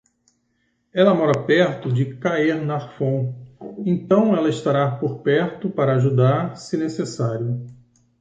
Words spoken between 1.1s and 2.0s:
mora perto